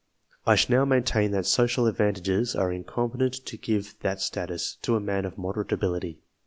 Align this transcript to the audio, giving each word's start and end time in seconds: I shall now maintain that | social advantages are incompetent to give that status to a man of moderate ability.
I 0.47 0.55
shall 0.55 0.77
now 0.77 0.85
maintain 0.85 1.29
that 1.29 1.45
| 1.45 1.45
social 1.45 1.85
advantages 1.85 2.55
are 2.55 2.71
incompetent 2.71 3.33
to 3.45 3.55
give 3.55 3.93
that 3.99 4.19
status 4.19 4.77
to 4.81 4.95
a 4.95 4.99
man 4.99 5.25
of 5.25 5.37
moderate 5.37 5.71
ability. 5.73 6.17